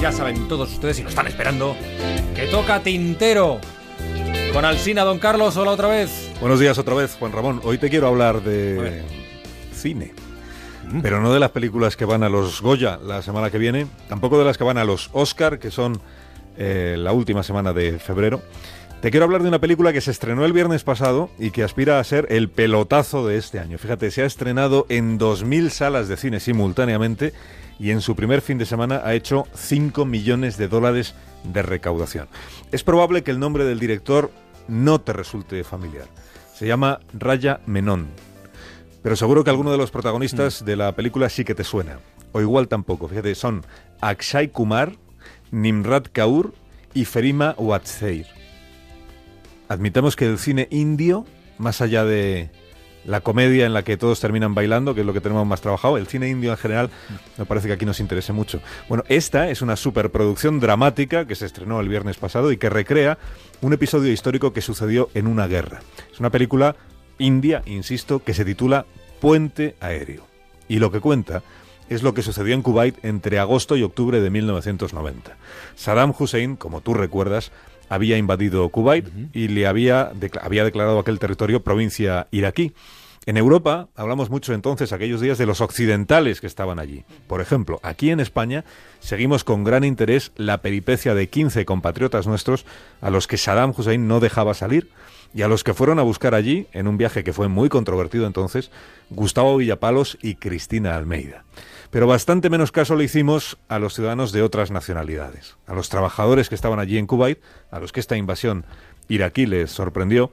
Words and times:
Ya 0.00 0.12
saben 0.12 0.48
todos 0.48 0.72
ustedes, 0.72 0.98
y 0.98 1.02
lo 1.02 1.08
están 1.08 1.26
esperando, 1.26 1.76
que 2.34 2.46
toca 2.46 2.80
Tintero. 2.80 3.58
Con 4.52 4.64
Alsina, 4.64 5.02
don 5.02 5.18
Carlos, 5.18 5.56
hola 5.56 5.70
otra 5.70 5.88
vez. 5.88 6.30
Buenos 6.40 6.60
días 6.60 6.76
otra 6.78 6.94
vez, 6.94 7.16
Juan 7.18 7.32
Ramón. 7.32 7.60
Hoy 7.64 7.78
te 7.78 7.88
quiero 7.88 8.08
hablar 8.08 8.42
de 8.42 9.02
cine. 9.72 10.12
Mm. 10.90 11.00
Pero 11.00 11.20
no 11.20 11.32
de 11.32 11.40
las 11.40 11.50
películas 11.50 11.96
que 11.96 12.04
van 12.04 12.22
a 12.22 12.28
los 12.28 12.60
Goya 12.60 12.98
la 13.02 13.22
semana 13.22 13.50
que 13.50 13.58
viene, 13.58 13.86
tampoco 14.08 14.38
de 14.38 14.44
las 14.44 14.58
que 14.58 14.64
van 14.64 14.78
a 14.78 14.84
los 14.84 15.10
Oscar, 15.12 15.58
que 15.58 15.70
son 15.70 16.00
eh, 16.56 16.96
la 16.98 17.12
última 17.12 17.42
semana 17.42 17.72
de 17.72 17.98
febrero. 17.98 18.42
Te 19.00 19.10
quiero 19.10 19.24
hablar 19.24 19.42
de 19.42 19.48
una 19.48 19.58
película 19.58 19.92
que 19.92 20.00
se 20.00 20.10
estrenó 20.10 20.46
el 20.46 20.54
viernes 20.54 20.82
pasado 20.82 21.28
y 21.38 21.50
que 21.50 21.62
aspira 21.62 22.00
a 22.00 22.04
ser 22.04 22.26
el 22.30 22.48
pelotazo 22.48 23.26
de 23.26 23.36
este 23.36 23.58
año. 23.58 23.76
Fíjate, 23.76 24.10
se 24.10 24.22
ha 24.22 24.26
estrenado 24.26 24.86
en 24.88 25.18
2.000 25.18 25.68
salas 25.68 26.08
de 26.08 26.16
cine 26.16 26.40
simultáneamente 26.40 27.34
y 27.78 27.90
en 27.90 28.00
su 28.00 28.16
primer 28.16 28.40
fin 28.40 28.58
de 28.58 28.66
semana 28.66 29.02
ha 29.04 29.14
hecho 29.14 29.46
5 29.54 30.04
millones 30.04 30.56
de 30.56 30.68
dólares 30.68 31.14
de 31.44 31.62
recaudación. 31.62 32.28
Es 32.72 32.82
probable 32.82 33.22
que 33.22 33.30
el 33.30 33.38
nombre 33.38 33.64
del 33.64 33.78
director 33.78 34.30
no 34.68 35.00
te 35.00 35.12
resulte 35.12 35.62
familiar. 35.64 36.06
Se 36.54 36.66
llama 36.66 37.00
Raya 37.12 37.60
Menón. 37.66 38.08
Pero 39.02 39.16
seguro 39.16 39.44
que 39.44 39.50
alguno 39.50 39.70
de 39.70 39.78
los 39.78 39.90
protagonistas 39.90 40.62
mm. 40.62 40.64
de 40.64 40.76
la 40.76 40.92
película 40.92 41.28
sí 41.28 41.44
que 41.44 41.54
te 41.54 41.64
suena. 41.64 41.98
O 42.32 42.40
igual 42.40 42.68
tampoco. 42.68 43.06
Fíjate, 43.06 43.34
son 43.34 43.64
Akshay 44.00 44.48
Kumar, 44.48 44.92
Nimrat 45.50 46.08
Kaur 46.08 46.54
y 46.94 47.04
Ferima 47.04 47.54
Watseir. 47.58 48.43
Admitamos 49.68 50.16
que 50.16 50.26
el 50.26 50.38
cine 50.38 50.68
indio, 50.70 51.24
más 51.58 51.80
allá 51.80 52.04
de 52.04 52.50
la 53.04 53.20
comedia 53.20 53.66
en 53.66 53.74
la 53.74 53.82
que 53.82 53.96
todos 53.96 54.20
terminan 54.20 54.54
bailando, 54.54 54.94
que 54.94 55.00
es 55.00 55.06
lo 55.06 55.12
que 55.12 55.20
tenemos 55.20 55.46
más 55.46 55.60
trabajado, 55.60 55.96
el 55.96 56.06
cine 56.06 56.28
indio 56.28 56.50
en 56.50 56.56
general, 56.56 56.90
me 57.36 57.44
parece 57.44 57.68
que 57.68 57.74
aquí 57.74 57.84
nos 57.84 58.00
interese 58.00 58.32
mucho. 58.32 58.60
Bueno, 58.88 59.04
esta 59.08 59.50
es 59.50 59.62
una 59.62 59.76
superproducción 59.76 60.60
dramática 60.60 61.26
que 61.26 61.34
se 61.34 61.46
estrenó 61.46 61.80
el 61.80 61.88
viernes 61.88 62.16
pasado 62.16 62.50
y 62.52 62.56
que 62.56 62.70
recrea 62.70 63.18
un 63.60 63.72
episodio 63.72 64.12
histórico 64.12 64.52
que 64.52 64.62
sucedió 64.62 65.10
en 65.14 65.26
una 65.26 65.46
guerra. 65.46 65.82
Es 66.12 66.20
una 66.20 66.30
película 66.30 66.76
india, 67.18 67.62
insisto, 67.66 68.22
que 68.22 68.34
se 68.34 68.44
titula 68.44 68.86
Puente 69.20 69.76
Aéreo. 69.80 70.26
Y 70.68 70.78
lo 70.78 70.90
que 70.90 71.00
cuenta 71.00 71.42
es 71.88 72.02
lo 72.02 72.14
que 72.14 72.22
sucedió 72.22 72.54
en 72.54 72.62
Kuwait 72.62 73.04
entre 73.04 73.38
agosto 73.38 73.76
y 73.76 73.82
octubre 73.82 74.20
de 74.20 74.30
1990. 74.30 75.36
Saddam 75.76 76.14
Hussein, 76.18 76.56
como 76.56 76.80
tú 76.80 76.94
recuerdas, 76.94 77.52
había 77.88 78.18
invadido 78.18 78.68
Kuwait 78.68 79.06
y 79.32 79.48
le 79.48 79.66
había, 79.66 80.12
había 80.40 80.64
declarado 80.64 80.98
aquel 80.98 81.18
territorio 81.18 81.62
provincia 81.62 82.26
iraquí. 82.30 82.72
En 83.26 83.38
Europa 83.38 83.88
hablamos 83.96 84.28
mucho 84.28 84.52
entonces, 84.52 84.92
aquellos 84.92 85.20
días, 85.20 85.38
de 85.38 85.46
los 85.46 85.62
occidentales 85.62 86.40
que 86.40 86.46
estaban 86.46 86.78
allí. 86.78 87.04
Por 87.26 87.40
ejemplo, 87.40 87.80
aquí 87.82 88.10
en 88.10 88.20
España 88.20 88.64
seguimos 89.00 89.44
con 89.44 89.64
gran 89.64 89.82
interés 89.82 90.32
la 90.36 90.58
peripecia 90.58 91.14
de 91.14 91.28
15 91.28 91.64
compatriotas 91.64 92.26
nuestros 92.26 92.66
a 93.00 93.08
los 93.08 93.26
que 93.26 93.38
Saddam 93.38 93.72
Hussein 93.76 94.06
no 94.08 94.20
dejaba 94.20 94.52
salir 94.52 94.90
y 95.34 95.42
a 95.42 95.48
los 95.48 95.64
que 95.64 95.74
fueron 95.74 95.98
a 95.98 96.02
buscar 96.02 96.34
allí, 96.34 96.68
en 96.72 96.86
un 96.86 96.96
viaje 96.96 97.24
que 97.24 97.32
fue 97.32 97.48
muy 97.48 97.68
controvertido 97.68 98.26
entonces, 98.26 98.70
Gustavo 99.10 99.56
Villapalos 99.56 100.16
y 100.22 100.36
Cristina 100.36 100.94
Almeida. 100.94 101.44
Pero 101.94 102.08
bastante 102.08 102.50
menos 102.50 102.72
caso 102.72 102.96
le 102.96 103.04
hicimos 103.04 103.56
a 103.68 103.78
los 103.78 103.94
ciudadanos 103.94 104.32
de 104.32 104.42
otras 104.42 104.72
nacionalidades, 104.72 105.56
a 105.68 105.74
los 105.74 105.90
trabajadores 105.90 106.48
que 106.48 106.56
estaban 106.56 106.80
allí 106.80 106.98
en 106.98 107.06
Kuwait, 107.06 107.38
a 107.70 107.78
los 107.78 107.92
que 107.92 108.00
esta 108.00 108.16
invasión 108.16 108.66
iraquí 109.06 109.46
les 109.46 109.70
sorprendió 109.70 110.32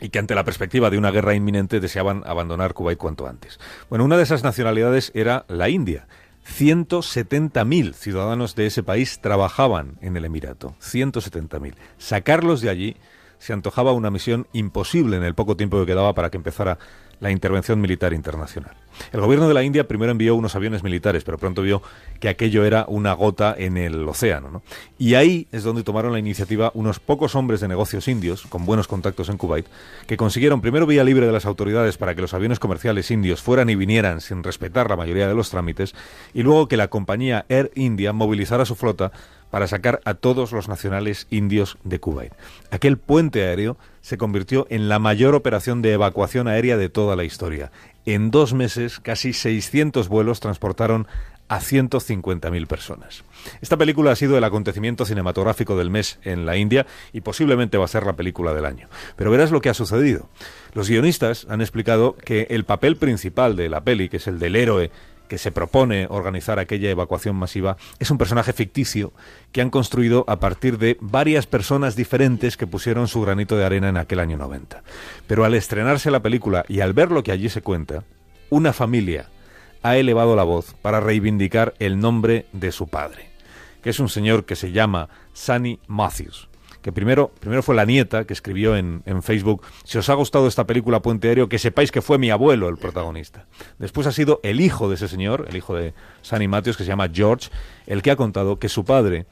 y 0.00 0.10
que 0.10 0.20
ante 0.20 0.36
la 0.36 0.44
perspectiva 0.44 0.90
de 0.90 0.98
una 0.98 1.10
guerra 1.10 1.34
inminente 1.34 1.80
deseaban 1.80 2.22
abandonar 2.24 2.74
Kuwait 2.74 2.96
cuanto 2.96 3.26
antes. 3.26 3.58
Bueno, 3.90 4.04
una 4.04 4.16
de 4.16 4.22
esas 4.22 4.44
nacionalidades 4.44 5.10
era 5.16 5.44
la 5.48 5.68
India. 5.68 6.06
170.000 6.46 7.92
ciudadanos 7.94 8.54
de 8.54 8.66
ese 8.66 8.84
país 8.84 9.18
trabajaban 9.18 9.98
en 10.00 10.16
el 10.16 10.24
Emirato. 10.24 10.76
170.000. 10.80 11.74
Sacarlos 11.98 12.60
de 12.60 12.70
allí 12.70 12.96
se 13.44 13.52
antojaba 13.52 13.92
una 13.92 14.10
misión 14.10 14.46
imposible 14.54 15.18
en 15.18 15.22
el 15.22 15.34
poco 15.34 15.54
tiempo 15.54 15.78
que 15.78 15.84
quedaba 15.84 16.14
para 16.14 16.30
que 16.30 16.38
empezara 16.38 16.78
la 17.20 17.30
intervención 17.30 17.78
militar 17.78 18.14
internacional. 18.14 18.72
El 19.12 19.20
gobierno 19.20 19.48
de 19.48 19.52
la 19.52 19.62
India 19.62 19.86
primero 19.86 20.12
envió 20.12 20.34
unos 20.34 20.56
aviones 20.56 20.82
militares, 20.82 21.24
pero 21.24 21.36
pronto 21.36 21.60
vio 21.60 21.82
que 22.20 22.30
aquello 22.30 22.64
era 22.64 22.86
una 22.88 23.12
gota 23.12 23.54
en 23.56 23.76
el 23.76 24.08
océano. 24.08 24.62
Y 24.98 25.14
ahí 25.14 25.46
es 25.52 25.62
donde 25.62 25.82
tomaron 25.82 26.12
la 26.12 26.18
iniciativa 26.18 26.70
unos 26.72 27.00
pocos 27.00 27.34
hombres 27.34 27.60
de 27.60 27.68
negocios 27.68 28.08
indios, 28.08 28.46
con 28.48 28.64
buenos 28.64 28.88
contactos 28.88 29.28
en 29.28 29.36
Kuwait, 29.36 29.66
que 30.06 30.16
consiguieron 30.16 30.62
primero 30.62 30.86
vía 30.86 31.04
libre 31.04 31.26
de 31.26 31.32
las 31.32 31.44
autoridades 31.44 31.98
para 31.98 32.14
que 32.14 32.22
los 32.22 32.32
aviones 32.32 32.58
comerciales 32.58 33.10
indios 33.10 33.42
fueran 33.42 33.68
y 33.68 33.74
vinieran 33.74 34.22
sin 34.22 34.42
respetar 34.42 34.88
la 34.88 34.96
mayoría 34.96 35.28
de 35.28 35.34
los 35.34 35.50
trámites, 35.50 35.94
y 36.32 36.42
luego 36.42 36.66
que 36.66 36.78
la 36.78 36.88
compañía 36.88 37.44
Air 37.50 37.70
India 37.74 38.14
movilizara 38.14 38.64
su 38.64 38.74
flota 38.74 39.12
para 39.54 39.68
sacar 39.68 40.00
a 40.04 40.14
todos 40.14 40.50
los 40.50 40.66
nacionales 40.66 41.28
indios 41.30 41.78
de 41.84 42.00
Kuwait. 42.00 42.32
Aquel 42.72 42.98
puente 42.98 43.46
aéreo 43.46 43.76
se 44.00 44.18
convirtió 44.18 44.66
en 44.68 44.88
la 44.88 44.98
mayor 44.98 45.36
operación 45.36 45.80
de 45.80 45.92
evacuación 45.92 46.48
aérea 46.48 46.76
de 46.76 46.88
toda 46.88 47.14
la 47.14 47.22
historia. 47.22 47.70
En 48.04 48.32
dos 48.32 48.52
meses, 48.52 48.98
casi 48.98 49.32
600 49.32 50.08
vuelos 50.08 50.40
transportaron 50.40 51.06
a 51.46 51.60
150.000 51.60 52.66
personas. 52.66 53.22
Esta 53.60 53.76
película 53.76 54.10
ha 54.10 54.16
sido 54.16 54.36
el 54.36 54.42
acontecimiento 54.42 55.04
cinematográfico 55.04 55.76
del 55.76 55.88
mes 55.88 56.18
en 56.24 56.46
la 56.46 56.56
India 56.56 56.84
y 57.12 57.20
posiblemente 57.20 57.78
va 57.78 57.84
a 57.84 57.88
ser 57.88 58.06
la 58.06 58.16
película 58.16 58.54
del 58.54 58.64
año. 58.64 58.88
Pero 59.14 59.30
verás 59.30 59.52
lo 59.52 59.60
que 59.60 59.68
ha 59.68 59.74
sucedido. 59.74 60.28
Los 60.72 60.88
guionistas 60.88 61.46
han 61.48 61.60
explicado 61.60 62.16
que 62.16 62.48
el 62.50 62.64
papel 62.64 62.96
principal 62.96 63.54
de 63.54 63.68
la 63.68 63.84
peli, 63.84 64.08
que 64.08 64.16
es 64.16 64.26
el 64.26 64.40
del 64.40 64.56
héroe 64.56 64.90
que 65.28 65.38
se 65.38 65.52
propone 65.52 66.06
organizar 66.08 66.58
aquella 66.58 66.90
evacuación 66.90 67.36
masiva 67.36 67.76
es 67.98 68.10
un 68.10 68.18
personaje 68.18 68.52
ficticio 68.52 69.12
que 69.52 69.60
han 69.60 69.70
construido 69.70 70.24
a 70.28 70.40
partir 70.40 70.78
de 70.78 70.96
varias 71.00 71.46
personas 71.46 71.96
diferentes 71.96 72.56
que 72.56 72.66
pusieron 72.66 73.08
su 73.08 73.20
granito 73.20 73.56
de 73.56 73.64
arena 73.64 73.88
en 73.88 73.96
aquel 73.96 74.20
año 74.20 74.36
90. 74.36 74.82
Pero 75.26 75.44
al 75.44 75.54
estrenarse 75.54 76.10
la 76.10 76.22
película 76.22 76.64
y 76.68 76.80
al 76.80 76.92
ver 76.92 77.10
lo 77.10 77.22
que 77.22 77.32
allí 77.32 77.48
se 77.48 77.62
cuenta, 77.62 78.04
una 78.50 78.72
familia 78.72 79.30
ha 79.82 79.96
elevado 79.96 80.36
la 80.36 80.44
voz 80.44 80.74
para 80.80 81.00
reivindicar 81.00 81.74
el 81.78 81.98
nombre 81.98 82.46
de 82.52 82.72
su 82.72 82.88
padre, 82.88 83.30
que 83.82 83.90
es 83.90 84.00
un 84.00 84.08
señor 84.08 84.44
que 84.44 84.56
se 84.56 84.72
llama 84.72 85.08
Sunny 85.32 85.78
Matthews 85.86 86.48
que 86.84 86.92
primero, 86.92 87.30
primero 87.40 87.62
fue 87.62 87.74
la 87.74 87.86
nieta 87.86 88.26
que 88.26 88.34
escribió 88.34 88.76
en, 88.76 89.02
en, 89.06 89.22
Facebook, 89.22 89.62
si 89.84 89.96
os 89.96 90.10
ha 90.10 90.14
gustado 90.14 90.46
esta 90.46 90.66
película 90.66 91.00
Puente 91.00 91.28
Aéreo, 91.28 91.48
que 91.48 91.58
sepáis 91.58 91.90
que 91.90 92.02
fue 92.02 92.18
mi 92.18 92.28
abuelo 92.28 92.68
el 92.68 92.76
protagonista. 92.76 93.46
Después 93.78 94.06
ha 94.06 94.12
sido 94.12 94.38
el 94.42 94.60
hijo 94.60 94.90
de 94.90 94.96
ese 94.96 95.08
señor, 95.08 95.46
el 95.48 95.56
hijo 95.56 95.74
de 95.74 95.94
Sunny 96.20 96.46
Matthews, 96.46 96.76
que 96.76 96.84
se 96.84 96.88
llama 96.88 97.08
George, 97.10 97.48
el 97.86 98.02
que 98.02 98.10
ha 98.10 98.16
contado 98.16 98.58
que 98.58 98.68
su 98.68 98.84
padre 98.84 99.24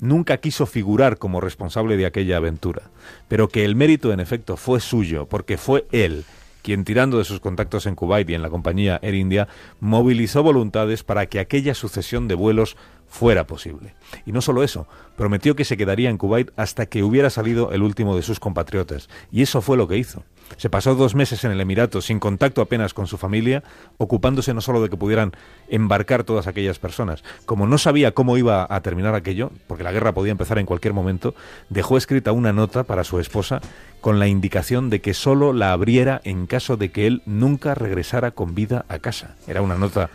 nunca 0.00 0.38
quiso 0.38 0.64
figurar 0.64 1.18
como 1.18 1.42
responsable 1.42 1.98
de 1.98 2.06
aquella 2.06 2.38
aventura, 2.38 2.84
pero 3.28 3.48
que 3.48 3.66
el 3.66 3.76
mérito 3.76 4.10
en 4.10 4.20
efecto 4.20 4.56
fue 4.56 4.80
suyo, 4.80 5.26
porque 5.28 5.58
fue 5.58 5.84
él 5.92 6.24
quien 6.64 6.84
tirando 6.84 7.18
de 7.18 7.24
sus 7.24 7.40
contactos 7.40 7.84
en 7.84 7.94
Kuwait 7.94 8.28
y 8.30 8.34
en 8.34 8.40
la 8.40 8.48
compañía 8.48 8.98
Air 9.02 9.14
India, 9.14 9.48
movilizó 9.80 10.42
voluntades 10.42 11.04
para 11.04 11.26
que 11.26 11.38
aquella 11.38 11.74
sucesión 11.74 12.26
de 12.26 12.34
vuelos 12.34 12.78
fuera 13.06 13.46
posible. 13.46 13.94
Y 14.24 14.32
no 14.32 14.40
solo 14.40 14.64
eso, 14.64 14.88
prometió 15.14 15.54
que 15.54 15.66
se 15.66 15.76
quedaría 15.76 16.08
en 16.08 16.16
Kuwait 16.16 16.50
hasta 16.56 16.86
que 16.86 17.02
hubiera 17.02 17.28
salido 17.28 17.70
el 17.72 17.82
último 17.82 18.16
de 18.16 18.22
sus 18.22 18.40
compatriotas. 18.40 19.10
Y 19.30 19.42
eso 19.42 19.60
fue 19.60 19.76
lo 19.76 19.86
que 19.86 19.98
hizo. 19.98 20.24
Se 20.56 20.70
pasó 20.70 20.94
dos 20.94 21.14
meses 21.14 21.44
en 21.44 21.50
el 21.50 21.60
Emirato 21.60 22.00
sin 22.00 22.20
contacto 22.20 22.60
apenas 22.62 22.94
con 22.94 23.06
su 23.06 23.18
familia, 23.18 23.62
ocupándose 23.96 24.54
no 24.54 24.60
solo 24.60 24.82
de 24.82 24.88
que 24.88 24.96
pudieran 24.96 25.32
embarcar 25.68 26.24
todas 26.24 26.46
aquellas 26.46 26.78
personas. 26.78 27.24
Como 27.46 27.66
no 27.66 27.78
sabía 27.78 28.12
cómo 28.12 28.36
iba 28.36 28.66
a 28.68 28.80
terminar 28.80 29.14
aquello, 29.14 29.50
porque 29.66 29.84
la 29.84 29.92
guerra 29.92 30.12
podía 30.12 30.32
empezar 30.32 30.58
en 30.58 30.66
cualquier 30.66 30.94
momento, 30.94 31.34
dejó 31.70 31.96
escrita 31.96 32.32
una 32.32 32.52
nota 32.52 32.84
para 32.84 33.04
su 33.04 33.18
esposa 33.18 33.60
con 34.00 34.18
la 34.18 34.28
indicación 34.28 34.90
de 34.90 35.00
que 35.00 35.14
solo 35.14 35.52
la 35.52 35.72
abriera 35.72 36.20
en 36.24 36.46
caso 36.46 36.76
de 36.76 36.90
que 36.90 37.06
él 37.06 37.22
nunca 37.26 37.74
regresara 37.74 38.30
con 38.30 38.54
vida 38.54 38.84
a 38.88 38.98
casa. 38.98 39.36
Era 39.46 39.62
una 39.62 39.76
nota 39.76 40.10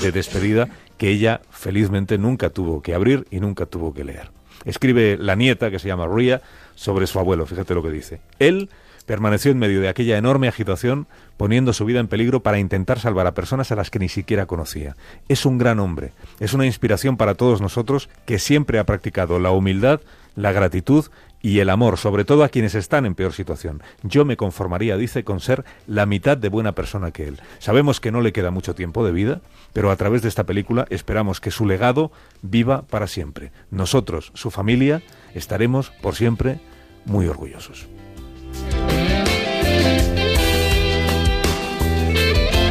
de 0.00 0.12
despedida 0.12 0.68
que 0.98 1.10
ella 1.10 1.40
felizmente 1.50 2.18
nunca 2.18 2.50
tuvo 2.50 2.82
que 2.82 2.94
abrir 2.94 3.26
y 3.30 3.40
nunca 3.40 3.66
tuvo 3.66 3.92
que 3.92 4.04
leer. 4.04 4.30
Escribe 4.64 5.16
la 5.18 5.36
nieta, 5.36 5.70
que 5.70 5.78
se 5.78 5.88
llama 5.88 6.08
Ria, 6.08 6.42
sobre 6.74 7.06
su 7.06 7.18
abuelo. 7.18 7.46
Fíjate 7.46 7.74
lo 7.74 7.82
que 7.82 7.90
dice. 7.90 8.20
Él 8.38 8.68
permaneció 9.06 9.52
en 9.52 9.58
medio 9.58 9.80
de 9.80 9.88
aquella 9.88 10.18
enorme 10.18 10.48
agitación, 10.48 11.06
poniendo 11.36 11.72
su 11.72 11.84
vida 11.84 12.00
en 12.00 12.08
peligro 12.08 12.40
para 12.40 12.58
intentar 12.58 12.98
salvar 12.98 13.26
a 13.26 13.34
personas 13.34 13.72
a 13.72 13.76
las 13.76 13.90
que 13.90 13.98
ni 13.98 14.08
siquiera 14.08 14.46
conocía. 14.46 14.96
Es 15.28 15.46
un 15.46 15.58
gran 15.58 15.80
hombre, 15.80 16.12
es 16.40 16.52
una 16.52 16.66
inspiración 16.66 17.16
para 17.16 17.34
todos 17.34 17.60
nosotros 17.60 18.08
que 18.26 18.38
siempre 18.38 18.78
ha 18.78 18.84
practicado 18.84 19.38
la 19.38 19.52
humildad, 19.52 20.00
la 20.34 20.52
gratitud 20.52 21.06
y 21.40 21.60
el 21.60 21.70
amor, 21.70 21.96
sobre 21.96 22.24
todo 22.24 22.42
a 22.42 22.48
quienes 22.48 22.74
están 22.74 23.06
en 23.06 23.14
peor 23.14 23.32
situación. 23.32 23.82
Yo 24.02 24.24
me 24.24 24.36
conformaría, 24.36 24.96
dice, 24.96 25.22
con 25.22 25.40
ser 25.40 25.64
la 25.86 26.04
mitad 26.04 26.36
de 26.36 26.48
buena 26.48 26.72
persona 26.72 27.12
que 27.12 27.28
él. 27.28 27.40
Sabemos 27.58 28.00
que 28.00 28.10
no 28.10 28.20
le 28.20 28.32
queda 28.32 28.50
mucho 28.50 28.74
tiempo 28.74 29.06
de 29.06 29.12
vida, 29.12 29.40
pero 29.72 29.90
a 29.90 29.96
través 29.96 30.22
de 30.22 30.28
esta 30.28 30.44
película 30.44 30.86
esperamos 30.90 31.40
que 31.40 31.50
su 31.50 31.66
legado 31.66 32.10
viva 32.42 32.82
para 32.82 33.06
siempre. 33.06 33.52
Nosotros, 33.70 34.32
su 34.34 34.50
familia, 34.50 35.02
estaremos 35.34 35.90
por 36.02 36.16
siempre 36.16 36.58
muy 37.04 37.28
orgullosos. 37.28 37.86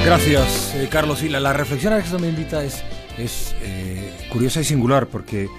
Gracias, 0.06 0.76
eh, 0.76 0.88
Carlos. 0.88 1.24
Y 1.24 1.30
la, 1.30 1.52
reflexión 1.52 1.92
a 1.94 1.98
la 1.98 2.04
que 2.04 2.10
se 2.10 2.18
me 2.20 2.30
invita 2.30 2.64
es, 2.64 2.84
es 3.18 3.56
eh, 3.62 4.28
curiosa 4.32 4.62
y 4.62 4.64
singular 4.64 5.08
porque 5.08 5.50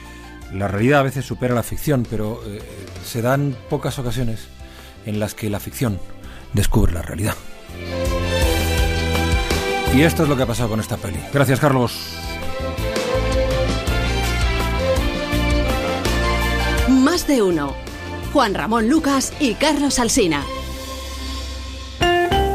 La 0.52 0.69
realidad 0.69 1.00
a 1.00 1.02
veces 1.02 1.25
supera 1.25 1.52
la 1.52 1.64
ficción, 1.64 2.06
pero 2.08 2.40
eh, 2.46 2.60
se 3.04 3.20
dan 3.20 3.56
pocas 3.69 3.98
ocasiones 3.98 4.46
en 5.04 5.19
las 5.19 5.34
que 5.34 5.50
la 5.50 5.58
ficción 5.58 5.98
descubre 6.52 6.93
la 6.93 7.02
realidad. 7.02 7.34
Y 9.93 10.02
esto 10.02 10.22
es 10.22 10.28
lo 10.28 10.37
que 10.37 10.44
ha 10.44 10.46
pasado 10.46 10.69
con 10.69 10.78
esta 10.78 10.96
peli. 10.96 11.19
Gracias, 11.32 11.58
Carlos. 11.58 11.98
Más 16.88 17.26
de 17.26 17.43
uno. 17.43 17.75
Juan 18.32 18.54
Ramón 18.54 18.88
Lucas 18.88 19.32
y 19.40 19.54
Carlos 19.54 19.98
Alsina. 19.98 20.44